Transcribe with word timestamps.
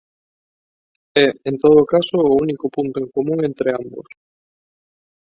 É, 1.25 1.27
en 1.49 1.55
todo 1.63 1.89
caso, 1.93 2.17
o 2.31 2.35
único 2.45 2.65
punto 2.75 2.97
en 3.03 3.07
común 3.15 3.37
entre 3.49 3.67
ambos. 3.81 4.07